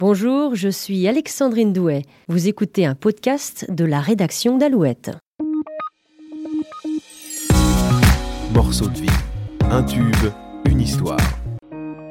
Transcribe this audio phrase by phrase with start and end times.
[0.00, 2.06] Bonjour, je suis Alexandrine Douet.
[2.26, 5.10] Vous écoutez un podcast de la rédaction d'Alouette.
[8.54, 9.10] Morceau de vie,
[9.60, 10.32] un tube,
[10.64, 11.20] une histoire.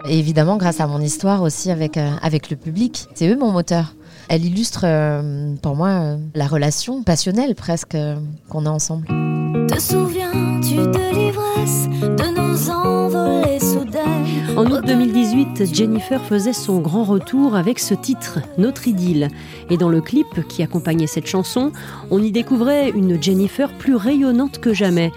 [0.08, 3.52] Et évidemment, grâce à mon histoire aussi avec, euh, avec le public, c'est eux mon
[3.52, 3.96] moteur.
[4.28, 8.18] Elle illustre euh, pour moi euh, la relation passionnelle presque euh,
[8.50, 9.08] qu'on a ensemble.
[9.70, 14.58] Te souviens-tu de l'ivresse de nos envolées soudaines?
[14.58, 19.28] En août 2018, Jennifer faisait son grand retour avec ce titre, Notre idylle.
[19.70, 21.72] Et dans le clip qui accompagnait cette chanson,
[22.10, 25.12] on y découvrait une Jennifer plus rayonnante que jamais.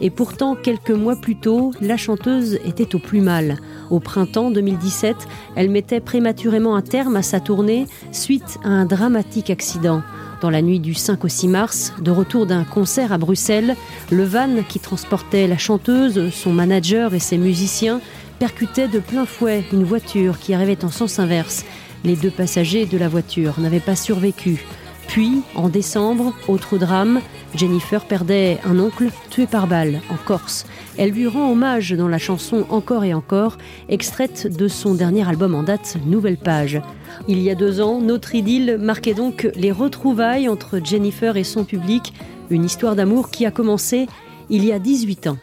[0.00, 3.58] Et pourtant, quelques mois plus tôt, la chanteuse était au plus mal.
[3.90, 5.16] Au printemps 2017,
[5.54, 10.02] elle mettait prématurément un terme à sa tournée suite à un dramatique accident.
[10.40, 13.74] Dans la nuit du 5 au 6 mars, de retour d'un concert à Bruxelles,
[14.12, 18.00] le van qui transportait la chanteuse, son manager et ses musiciens
[18.38, 21.64] percutait de plein fouet une voiture qui arrivait en sens inverse.
[22.04, 24.64] Les deux passagers de la voiture n'avaient pas survécu.
[25.08, 27.20] Puis, en décembre, autre drame,
[27.54, 30.66] Jennifer perdait un oncle tué par balle en Corse.
[30.98, 33.56] Elle lui rend hommage dans la chanson Encore et encore,
[33.88, 36.82] extraite de son dernier album en date, Nouvelle Page.
[37.26, 41.64] Il y a deux ans, notre idylle marquait donc les retrouvailles entre Jennifer et son
[41.64, 42.12] public,
[42.50, 44.06] une histoire d'amour qui a commencé
[44.50, 45.38] il y a 18 ans.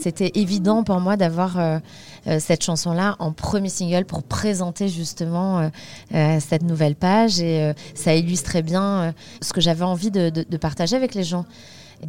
[0.00, 1.78] C'était évident pour moi d'avoir euh,
[2.26, 5.70] euh, cette chanson-là en premier single pour présenter justement
[6.14, 11.14] euh, cette nouvelle page et ça illustrait bien ce que j'avais envie de, partager avec
[11.14, 11.44] les gens.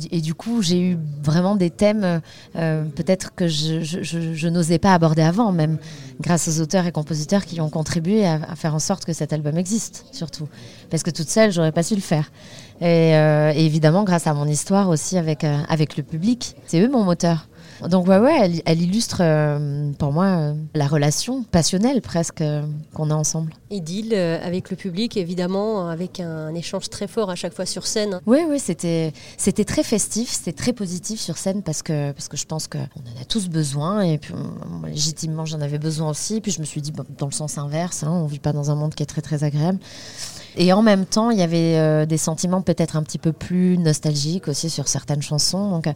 [0.10, 2.22] Et du- coup, j'ai eu vraiment des thèmes
[2.54, 5.78] peut-être que je, n'osais pas aborder avant, même
[6.22, 9.58] grâce aux auteurs et compositeurs qui ont contribué à, faire en sorte que cet album
[9.58, 10.48] existe, surtout.
[10.90, 12.32] Parce que toute seule, j'aurais pas su le faire.
[12.80, 17.04] Et, et évidemment, grâce à mon histoire aussi avec, avec le public, c'est eux mon
[17.04, 17.48] moteur.
[17.90, 22.62] Donc ouais, ouais, elle, elle illustre euh, pour moi euh, la relation passionnelle presque euh,
[22.94, 23.54] qu'on a ensemble.
[23.70, 28.20] Idylle avec le public, évidemment, avec un échange très fort à chaque fois sur scène.
[28.26, 32.38] Oui, oui, c'était c'était très festif, c'était très positif sur scène parce que parce que
[32.38, 34.34] je pense qu'on en a tous besoin et puis
[34.86, 36.42] légitimement j'en avais besoin aussi.
[36.42, 38.76] Puis je me suis dit dans le sens inverse, hein, on vit pas dans un
[38.76, 39.80] monde qui est très très agréable.
[40.58, 43.78] Et en même temps, il y avait euh, des sentiments peut-être un petit peu plus
[43.78, 45.70] nostalgiques aussi sur certaines chansons.
[45.70, 45.94] Donc euh,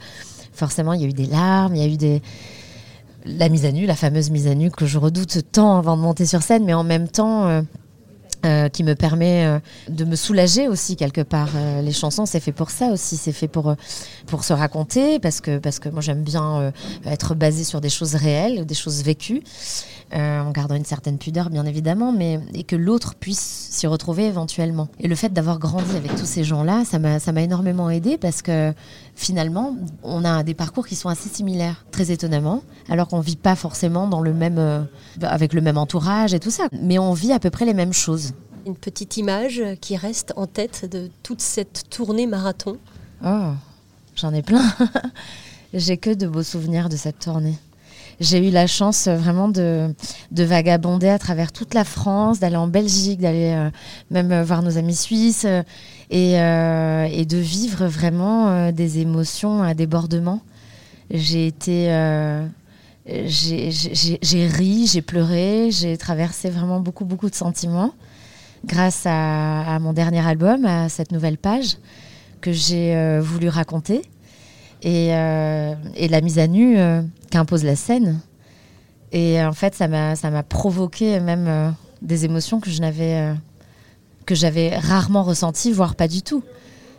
[0.53, 2.21] forcément, il y a eu des larmes, il y a eu des
[3.27, 6.01] la mise à nu, la fameuse mise à nu que je redoute tant avant de
[6.01, 7.47] monter sur scène, mais en même temps.
[7.47, 11.49] euh, qui me permet de me soulager aussi quelque part.
[11.81, 13.73] Les chansons, c'est fait pour ça aussi, c'est fait pour
[14.27, 16.71] pour se raconter parce que parce que moi j'aime bien
[17.07, 19.41] être basée sur des choses réelles, des choses vécues,
[20.13, 24.25] euh, en gardant une certaine pudeur bien évidemment, mais et que l'autre puisse s'y retrouver
[24.25, 24.87] éventuellement.
[24.99, 28.17] Et le fait d'avoir grandi avec tous ces gens-là, ça m'a ça m'a énormément aidé
[28.17, 28.73] parce que
[29.15, 33.55] finalement on a des parcours qui sont assez similaires, très étonnamment, alors qu'on vit pas
[33.55, 34.83] forcément dans le même euh,
[35.21, 37.93] avec le même entourage et tout ça, mais on vit à peu près les mêmes
[37.93, 38.33] choses.
[38.67, 42.77] Une petite image qui reste en tête de toute cette tournée marathon?
[43.25, 43.51] Oh,
[44.15, 44.63] j'en ai plein.
[45.73, 47.57] J'ai que de beaux souvenirs de cette tournée.
[48.19, 49.93] J'ai eu la chance euh, vraiment de,
[50.31, 53.69] de vagabonder à travers toute la France, d'aller en Belgique, d'aller euh,
[54.09, 55.45] même euh, voir nos amis suisses
[56.11, 60.41] et, et de vivre vraiment des émotions à débordement.
[61.09, 61.87] J'ai été.
[63.07, 67.91] j'ai- ri, j'ai pleuré, j'ai traversé vraiment beaucoup, beaucoup de sentiments
[68.65, 71.77] grâce à, à mon dernier album, à cette nouvelle page
[72.41, 74.03] que j'ai voulu raconter
[74.83, 76.77] et, et la mise à nu
[77.35, 78.21] qu'impose la scène.
[79.11, 81.69] Et euh, en fait, ça m'a ça m'a provoqué même euh,
[82.01, 83.33] des émotions que je n'avais euh,
[84.25, 86.43] que j'avais rarement ressenties, voire pas du tout.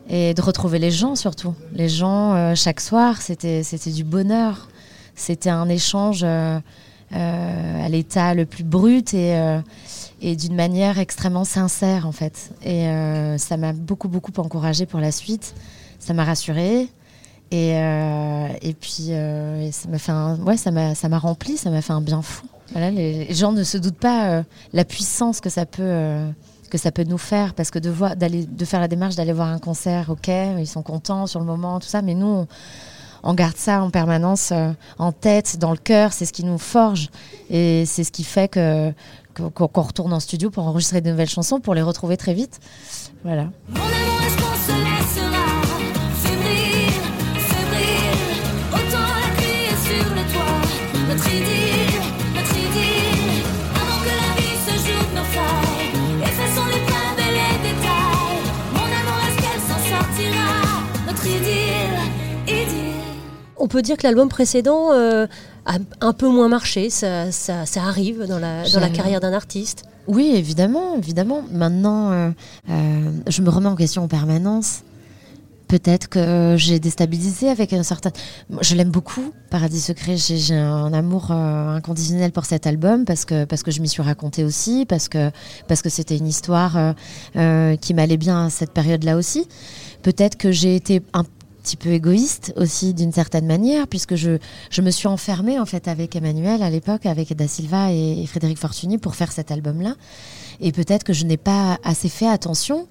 [0.09, 1.55] Et de retrouver les gens surtout.
[1.73, 4.69] Les gens chaque soir, c'était c'était du bonheur.
[5.17, 9.35] C'était un échange à l'état le plus brut et
[10.21, 12.53] et d'une manière extrêmement sincère en fait.
[12.63, 12.87] Et
[13.39, 15.55] ça m'a beaucoup beaucoup encouragée pour la suite.
[15.99, 16.89] Ça m'a rassurée
[17.51, 20.12] et euh, et puis euh, ça m'a fait
[20.43, 22.47] ouais ça m'a ça m'a rempli, ça m'a fait un bien fou.
[22.73, 24.43] Voilà, les, gens ne se doutent pas euh,
[24.73, 26.19] la puissance que ça peut
[26.70, 29.32] que ça peut nous faire parce que de voir d'aller de faire la démarche d'aller
[29.32, 30.29] voir un concert, ok,
[30.59, 32.47] ils sont contents sur le moment, tout ça, mais nous
[33.23, 34.53] on, garde ça en permanence
[34.99, 37.11] en tête, dans le cœur, c'est ce qui nous forge
[37.50, 38.93] et c'est ce qui fait que
[39.35, 42.59] qu'on retourne en studio pour enregistrer de nouvelles chansons, pour les retrouver très vite.
[43.23, 43.50] Voilà.
[63.67, 65.27] On peut dire que l'album précédent euh,
[65.65, 68.93] a un peu moins marché, ça, ça, ça arrive dans la, dans la J'aime.
[68.93, 69.83] carrière d'un artiste.
[70.07, 71.43] Oui, évidemment, évidemment.
[71.51, 72.31] Maintenant, euh,
[72.71, 74.83] euh, je me remets en question en permanence.
[75.67, 78.13] Peut-être que j'ai déstabilisé avec un certain.
[78.61, 80.17] Je l'aime beaucoup, Paradis Secret.
[80.17, 84.01] J'ai un amour euh, inconditionnel pour cet album parce que parce que je m'y suis
[84.03, 85.33] racontée aussi, parce que
[85.67, 86.95] parce que c'était une histoire
[87.33, 89.49] qui m'allait bien à cette période-là aussi.
[90.05, 91.25] Peut-être que j'ai été un
[91.67, 94.39] petit peu égoïste aussi d'une certaine manière puisque je
[94.71, 98.59] je me suis enfermée en fait avec Emmanuel à l'époque avec Da Silva et, Frédéric
[98.59, 99.95] Fortuny pour faire cet album-là.
[100.61, 102.87] Et peut-être que je n'ai pas assez fait attention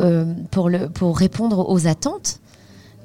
[0.00, 2.40] euh, pour, le, pour répondre aux attentes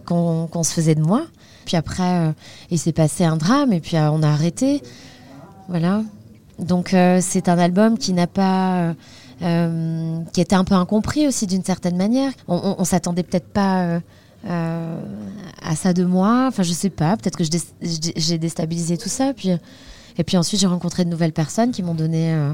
[0.06, 1.28] qu'on qu'on se faisait de moi.
[1.66, 2.32] Puis après, euh,
[2.72, 4.82] il s'est passé un drame et puis euh, on a arrêté.
[5.70, 6.02] Voilà.
[6.58, 8.94] Donc c'est un album qui n'a pas...
[9.42, 12.32] euh, qui était un peu incompris aussi d'une certaine manière.
[12.48, 14.00] On, on, s'attendait peut-être pas euh,
[14.48, 16.46] à ça de moi.
[16.48, 17.16] Enfin, je sais pas.
[17.18, 17.44] Peut-être que
[17.82, 19.34] j'ai déstabilisé tout ça.
[19.34, 19.50] Puis,
[20.18, 22.54] et puis ensuite, j'ai rencontré de nouvelles personnes qui m'ont donné euh,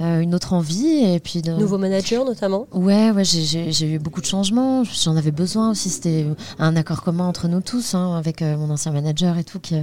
[0.00, 1.04] euh, une autre envie.
[1.04, 1.52] Et puis de...
[1.52, 2.66] Nouveau manager notamment.
[2.72, 4.82] Ouais, ouais, j'ai- eu beaucoup de changements.
[4.84, 5.90] J'en avais besoin aussi.
[5.90, 6.26] C'était
[6.58, 9.76] un accord commun entre nous tous, hein, avec euh, mon ancien manager et tout, qui,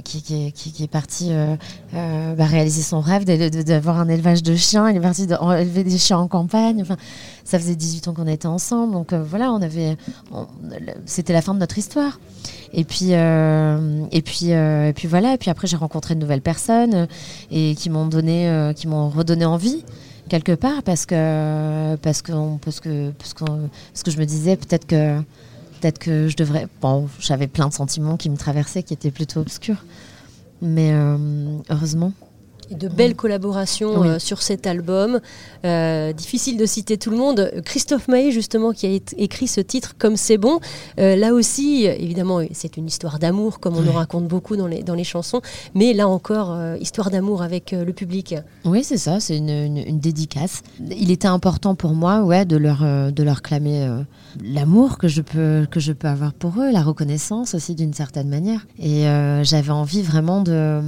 [0.00, 1.56] qui, est parti euh,
[1.94, 4.88] euh, bah, réaliser son rêve d'avoir un élevage de chiens.
[4.88, 6.80] Il est parti de, élever des chiens en campagne.
[6.80, 6.96] Enfin,
[7.44, 8.94] ça faisait 18 ans qu'on était ensemble.
[8.94, 9.96] Donc euh, voilà, on avait,
[11.04, 12.20] c'était la fin de notre histoire.
[12.72, 15.34] Et puis, et puis, et puis voilà.
[15.34, 17.06] Et puis après, j'ai rencontré de nouvelles personnes
[17.50, 19.84] et qui m'ont donné, qui m'ont redonné envie
[20.28, 23.34] quelque part parce que parce que parce que, parce
[24.02, 25.20] que je me disais peut-être que
[25.82, 26.68] peut-être que je devrais.
[26.80, 29.84] Bon, j'avais plein de sentiments qui me traversaient, qui étaient plutôt obscurs,
[30.62, 32.12] mais euh, heureusement.
[32.70, 34.08] Et de belles collaborations Oui.
[34.08, 35.20] euh, sur cet album.
[35.64, 37.50] Euh, difficile de citer tout le monde.
[37.64, 40.58] Christophe Maé, justement, qui a écrit ce titre Comme c'est bon.
[40.98, 43.88] Euh, là aussi, évidemment, c'est une histoire d'amour, comme on Ouais.
[43.88, 45.42] en raconte beaucoup dans les, dans les chansons.
[45.74, 48.34] Mais là encore, histoire d'amour avec le public.
[48.64, 50.62] Oui, c'est ça, c'est une, une- une dédicace.
[50.80, 52.82] Il était important pour moi, ouais, de leur
[53.12, 53.86] de leur clamer
[54.42, 58.28] l'amour que je peux que je peux avoir pour eux, la reconnaissance aussi d'une certaine
[58.28, 58.66] manière.
[58.78, 59.02] Et
[59.42, 60.80] j'avais envie vraiment de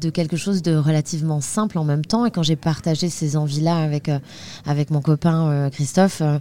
[0.00, 2.24] de quelque chose de relativement simple en même temps.
[2.26, 4.18] Et quand j'ai partagé ces envies-là avec euh,
[4.66, 6.38] avec mon copain euh, Christophe, euh,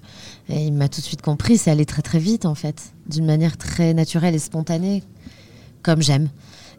[0.49, 1.57] il m'a tout de suite compris.
[1.57, 5.03] C'est allé très très vite en fait, d'une manière très naturelle et spontanée,
[5.81, 6.29] comme j'aime.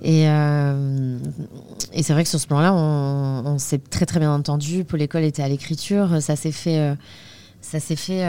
[0.05, 4.82] Et, et c'est vrai que sur ce plan-là, on, on s'est très très bien entendu.
[4.82, 6.20] Paul École était à l'écriture.
[6.20, 6.96] Ça s'est fait,
[7.61, 8.26] ça s'est fait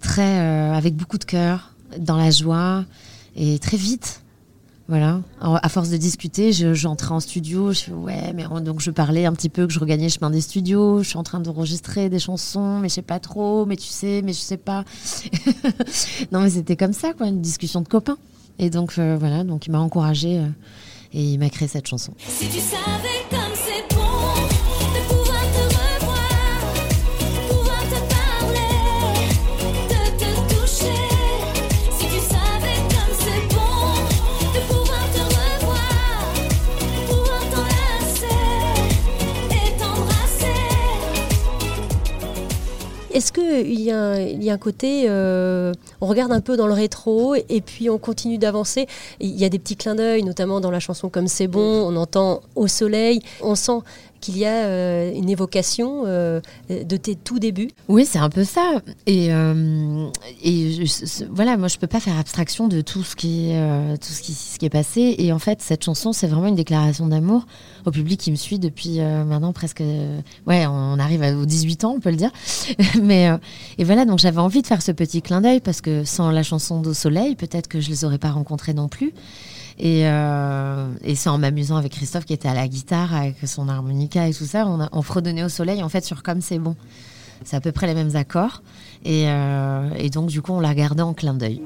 [0.00, 0.38] très
[0.74, 2.86] avec beaucoup de cœur, dans la joie
[3.36, 4.22] et très vite.
[4.90, 5.20] Voilà.
[5.40, 7.72] À force de discuter, je- j'entrais en studio.
[7.72, 8.44] Je ouais, mais
[8.78, 11.02] je parlais un petit peu que je regagnais le chemin des studios.
[11.04, 13.66] Je suis en train d'enregistrer des chansons, mais je sais pas trop.
[13.66, 14.84] Mais tu sais, mais je sais pas.
[16.32, 18.18] non, mais c'était comme ça, quoi, une discussion de copains.
[18.58, 20.42] Et donc euh, voilà, donc il m'a encouragé
[21.12, 22.12] et il m'a créé cette chanson.
[22.26, 23.24] Si tu savais
[43.12, 47.60] Est-ce qu'il y, a un- côté, euh, on regarde un peu dans le rétro et
[47.60, 48.86] puis on continue d'avancer?
[49.20, 51.96] Il y a des petits clins d'œil, notamment dans la chanson Comme c'est bon, on
[51.96, 53.78] entend Au soleil, on sent
[54.20, 57.70] qu'il y a euh, une évocation euh, de tes tout débuts.
[57.88, 58.80] Oui, c'est un peu ça.
[59.06, 60.08] Et, euh,
[61.30, 64.22] voilà, moi je peux pas faire abstraction de tout ce qui, est, tout ce
[64.58, 65.14] qui, est passé.
[65.18, 67.46] Et en fait, cette chanson, c'est vraiment une déclaration d'amour
[67.86, 69.82] au public qui me suit depuis maintenant presque.
[70.46, 72.30] ouais, on arrive aux 18 ans, on peut le dire.
[73.02, 73.30] Mais
[73.78, 76.42] et voilà, donc j'avais envie de faire ce petit clin d'œil parce que sans la
[76.42, 79.12] chanson d'Au soleil, peut-être que je les aurais pas rencontrés non plus.
[79.82, 83.66] Et, euh, et c'est en m'amusant avec Christophe qui était à la guitare, avec son
[83.68, 86.58] harmonica et tout ça, on, a, on fredonnait au soleil en fait sur Comme c'est
[86.58, 86.76] bon.
[87.44, 88.62] C'est à peu près les mêmes accords.
[89.06, 91.62] Et, euh, et donc, du coup, on l'a gardé en clin d'œil.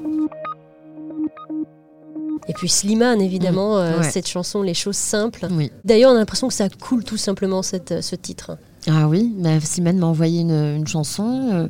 [2.47, 4.09] Et puis Slimane, évidemment, euh, ouais.
[4.09, 5.47] cette chanson Les choses simples.
[5.51, 5.71] Oui.
[5.83, 8.57] D'ailleurs, on a l'impression que ça coule tout simplement cette, ce titre.
[8.87, 11.49] Ah oui, bah, Simone m'a envoyé une, une chanson.
[11.51, 11.67] euh,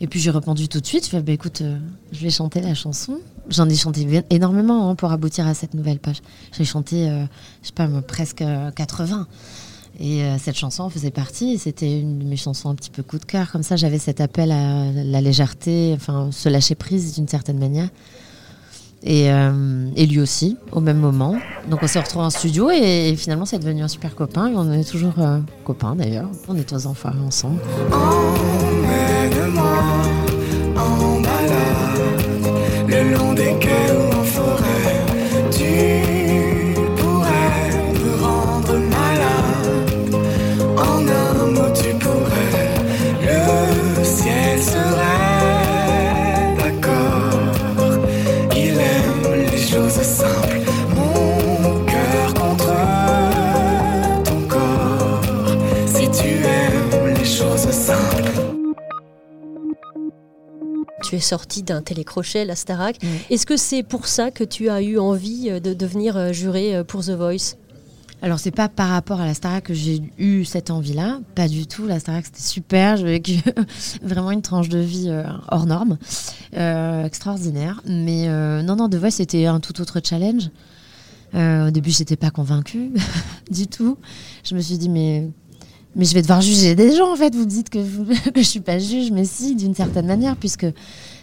[0.00, 1.04] et puis j'ai répondu tout de suite.
[1.04, 1.78] Je fais, bah, écoute, euh,
[2.12, 3.18] je vais chanter la chanson.
[3.48, 6.22] J'en ai chanté énormément hein, pour aboutir à cette nouvelle page.
[6.52, 7.24] J'ai chanté, euh,
[7.62, 9.26] je sais pas, presque euh, 80.
[9.98, 11.58] Et euh, cette chanson faisait partie.
[11.58, 13.50] C'était une de mes chansons un petit peu coup de cœur.
[13.50, 17.88] Comme ça, j'avais cet appel à la légèreté, enfin, se lâcher prise d'une certaine manière.
[19.02, 21.36] Et, euh, et lui aussi, au même moment.
[21.70, 24.50] Donc on s'est retrouvés en studio et, et finalement c'est devenu un super copain.
[24.54, 26.28] On est toujours euh, copains d'ailleurs.
[26.48, 27.60] On est aux enfants ensemble.
[33.02, 34.05] Le long des quais
[61.26, 62.98] Sortie d'un télécrochet, la Starac.
[63.30, 66.76] Est-ce que c'est pour ça que tu as eu envie euh, de devenir euh, juré
[66.76, 67.56] euh, pour The Voice?
[68.22, 71.18] Alors, c'est pas par rapport à la Starac que j'ai eu cette envie-là.
[71.34, 71.86] Pas du tout.
[71.86, 72.96] La Starac, c'était super.
[72.96, 73.40] J'ai vécu
[74.02, 75.98] vraiment une tranche de vie euh, hors norme.
[76.56, 77.82] Euh, extraordinaire.
[77.86, 80.50] Mais euh, non, non, The Voice, c'était un tout autre challenge.
[81.34, 82.92] Au début, j'étais pas convaincue
[83.50, 83.98] du tout.
[84.42, 85.28] Je me suis dit, mais,
[85.94, 87.34] mais je vais devoir juger des gens, en fait.
[87.34, 90.36] Vous me dites que, vous- que je suis pas juge, mais si, d'une certaine manière,
[90.36, 90.64] puisque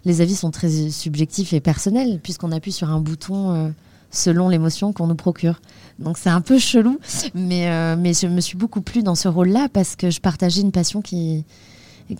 [0.05, 3.69] les avis sont très subjectifs et personnels, puisqu'on appuie sur un bouton euh,
[4.11, 5.61] selon l'émotion qu'on nous procure.
[5.99, 6.99] Donc c'est un peu chelou,
[7.33, 10.61] mais, euh, mais je me suis beaucoup plu dans ce rôle-là parce que je partageais
[10.61, 11.43] une passion qui,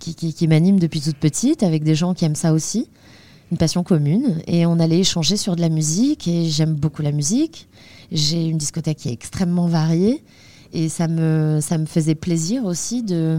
[0.00, 2.88] qui, qui- qui m'anime depuis toute petite, avec des gens qui aiment ça aussi,
[3.52, 4.40] une passion commune.
[4.46, 7.68] Et on allait échanger sur de la musique, et j'aime beaucoup la musique.
[8.12, 10.22] J'ai une discothèque qui est extrêmement variée.
[10.76, 13.38] Et ça me, ça me faisait plaisir aussi de,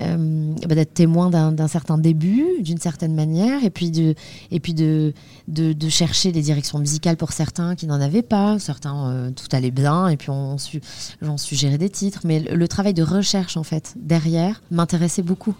[0.00, 4.14] euh, bah, d'être témoin d'un, d'un certain début, d'une certaine manière, et puis de,
[4.52, 5.12] et puis de,
[5.48, 8.60] de, de chercher des directions musicales pour certains qui n'en avaient pas.
[8.60, 10.80] Certains, euh, tout allait bien, et puis on, su,
[11.20, 12.20] j'en suggérais des titres.
[12.24, 15.56] Mais le, le travail de recherche, en fait, derrière, m'intéressait beaucoup.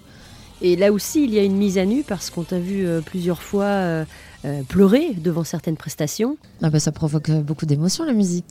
[0.61, 3.01] Et là aussi, il y a une mise à nu parce qu'on t'a vu euh,
[3.01, 4.05] plusieurs fois euh,
[4.45, 6.37] euh, pleurer devant certaines prestations.
[6.63, 8.47] Ah bah, ça provoque beaucoup d'émotions, la musique.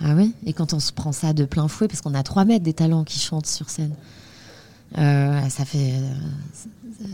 [0.00, 2.44] Ah oui, et quand on se prend ça de plein fouet, parce qu'on a trois
[2.44, 3.94] mètres des talents qui chantent sur scène,
[4.98, 5.94] euh, ça fait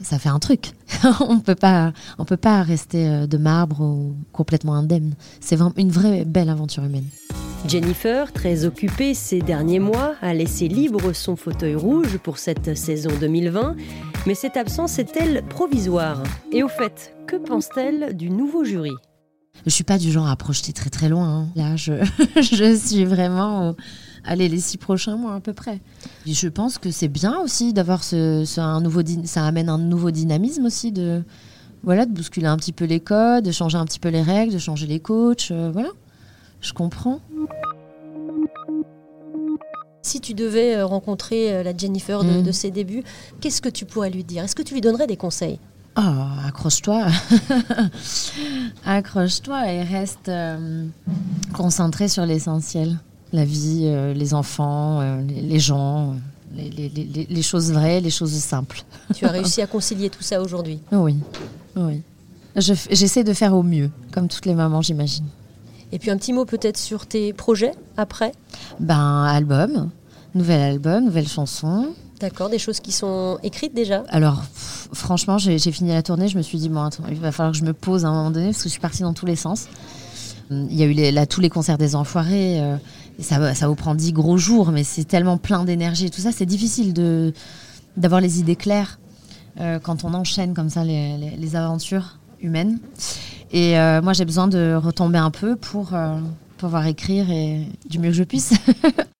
[0.02, 0.72] ça fait un truc.
[1.20, 5.14] on peut pas on peut pas rester euh, de marbre ou complètement indemne.
[5.40, 7.06] C'est une vraie belle aventure humaine.
[7.68, 13.10] Jennifer, très occupée ces derniers mois, a laissé libre son fauteuil rouge pour cette saison
[13.20, 13.76] 2020.
[14.26, 16.22] Mais cette absence est-elle provisoire?
[16.52, 18.92] Et au fait, que pense-t-elle du nouveau jury?
[19.66, 21.28] Je suis pas du genre à projeter très très loin.
[21.28, 21.48] hein.
[21.54, 21.92] Là, je,
[22.40, 23.70] je suis vraiment.
[23.70, 23.76] au-
[24.24, 25.80] Allez, les six prochains mois à peu près.
[26.26, 29.00] Et je pense que c'est bien aussi d'avoir ce, ce- un nouveau.
[29.24, 31.22] Ça amène un nouveau dynamisme aussi de.
[31.82, 34.52] Voilà, de bousculer un petit peu les codes, de changer un petit peu les règles,
[34.52, 35.48] de changer les coachs.
[35.50, 35.88] euh, voilà.
[36.60, 37.20] Je comprends.
[40.02, 42.42] Si tu devais euh, rencontrer euh, la Jennifer de, Mm.
[42.42, 43.02] de ses débuts,
[43.40, 44.44] qu'est-ce que tu pourrais lui dire?
[44.44, 45.58] Est-ce que tu lui donnerais des conseils?
[45.96, 46.02] Oh,
[46.46, 47.06] accroche-toi.
[48.84, 50.86] accroche-toi et reste euh,
[51.52, 52.98] concentré sur l'essentiel.
[53.32, 56.16] La vie, euh, les enfants, euh, les, les gens,
[56.54, 58.82] les, les- les- les choses vraies, les choses simples.
[59.14, 61.16] Tu as réussi à concilier tout ça aujourd'hui Oui,
[61.76, 62.02] oui.
[62.56, 65.26] Je J'essaie de faire au mieux, comme toutes les mamans, j'imagine.
[65.92, 68.32] Et puis un petit mot peut-être sur tes projets après?
[68.80, 69.90] Ben, album,
[70.34, 71.88] nouvel album, nouvelle chanson.
[72.20, 74.42] D'accord, des choses qui sont écrites déjà Alors,
[74.92, 77.58] franchement, j'ai fini la tournée, je me suis dit, bon, attends, il va falloir que
[77.58, 79.36] je me pose à un moment donné, parce que je suis partie dans tous les
[79.36, 79.68] sens.
[80.50, 82.76] Il y a eu là, tous les concerts des Enfoirés, euh,
[83.18, 86.20] et ça, ça vous prend dix gros jours, mais c'est tellement plein d'énergie et tout
[86.20, 86.92] ça, c'est difficile
[87.96, 88.98] d'avoir les idées claires
[89.60, 92.80] euh, quand on enchaîne comme ça les, les- aventures humaines.
[93.52, 95.92] Et euh, moi, j'ai besoin de retomber un peu pour
[96.58, 98.52] pouvoir écrire et du mieux que je puisse.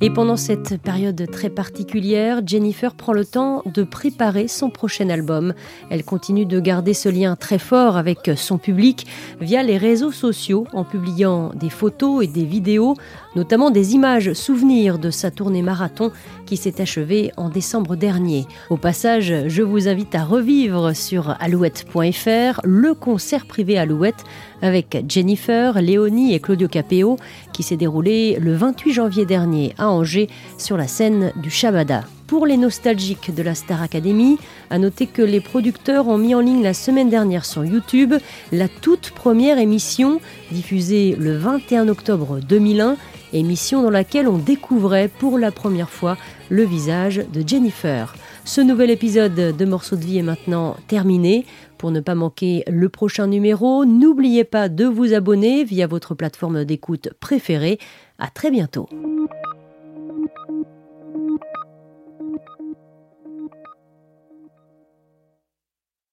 [0.00, 5.54] Et pendant cette période très particulière, Jennifer prend le temps de préparer son prochain album.
[5.90, 9.06] Elle continue de garder ce lien très fort avec son public
[9.40, 12.94] via les réseaux sociaux en publiant des photos et des vidéos,
[13.34, 16.10] notamment des images souvenirs de sa tournée marathon
[16.44, 18.46] qui s'est achevée en décembre dernier.
[18.70, 24.24] Au passage, je vous invite à revivre sur alouette.fr le concert privé Alouette
[24.62, 27.16] avec Jennifer, Léonie et Claudio Capéo
[27.52, 30.28] qui s'est déroulé le 28 janvier dernier Angers
[30.58, 32.04] sur la scène du Shabada.
[32.26, 34.38] Pour les nostalgiques de la Star Academy,
[34.70, 38.14] à noter que les producteurs ont mis en ligne la semaine dernière sur YouTube
[38.50, 42.96] la toute première émission diffusée le 21 octobre 2001,
[43.32, 46.16] émission dans laquelle on découvrait pour la première fois
[46.48, 48.14] le visage de Jennifer.
[48.44, 51.46] Ce nouvel épisode de Morceaux de vie est maintenant terminé.
[51.78, 56.64] Pour ne pas manquer le prochain numéro, n'oubliez pas de vous abonner via votre plateforme
[56.64, 57.78] d'écoute préférée.
[58.18, 58.88] À très bientôt.